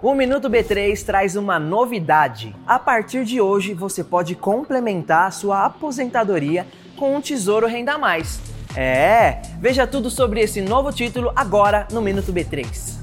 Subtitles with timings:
[0.00, 2.54] O Minuto B3 traz uma novidade.
[2.64, 6.64] A partir de hoje, você pode complementar sua aposentadoria
[6.96, 8.40] com um Tesouro Renda Mais.
[8.76, 12.96] É, veja tudo sobre esse novo título agora no Minuto B3.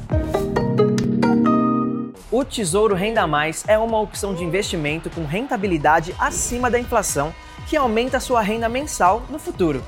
[2.31, 7.35] O Tesouro Renda Mais é uma opção de investimento com rentabilidade acima da inflação
[7.67, 9.83] que aumenta sua renda mensal no futuro.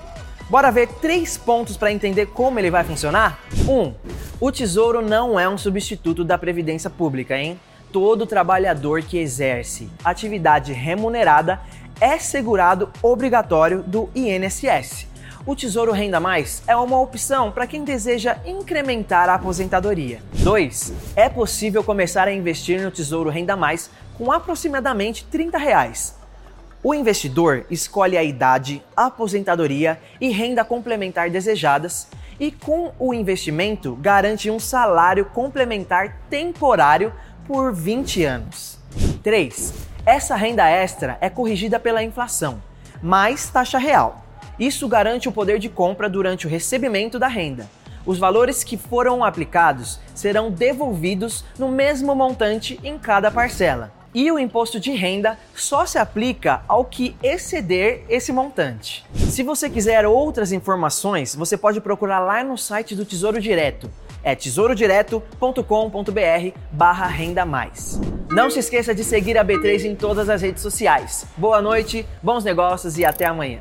[0.50, 3.40] Bora ver três pontos para entender como ele vai funcionar?
[3.66, 3.72] 1.
[3.72, 3.94] Um,
[4.40, 7.60] o Tesouro não é um substituto da Previdência Pública, hein?
[7.92, 11.60] Todo trabalhador que exerce atividade remunerada
[12.00, 15.08] é segurado obrigatório do INSS.
[15.44, 20.22] O Tesouro Renda Mais é uma opção para quem deseja incrementar a aposentadoria.
[20.34, 20.94] 2.
[21.16, 26.16] É possível começar a investir no Tesouro Renda Mais com aproximadamente 30 reais.
[26.84, 32.08] O investidor escolhe a idade, aposentadoria e renda complementar desejadas
[32.40, 37.14] e com o investimento garante um salário complementar temporário
[37.48, 38.80] por 20 anos.
[39.24, 39.74] 3.
[40.06, 42.62] Essa renda extra é corrigida pela inflação,
[43.02, 44.26] mais taxa real.
[44.60, 47.68] Isso garante o poder de compra durante o recebimento da renda.
[48.06, 54.40] Os valores que foram aplicados serão devolvidos no mesmo montante em cada parcela e o
[54.40, 59.06] imposto de renda só se aplica ao que exceder esse montante.
[59.14, 63.90] Se você quiser outras informações, você pode procurar lá no site do Tesouro Direto.
[64.24, 68.00] É tesourodireto.com.br barra renda mais.
[68.30, 71.26] Não se esqueça de seguir a B3 em todas as redes sociais.
[71.38, 73.60] Boa noite, bons negócios e até amanhã.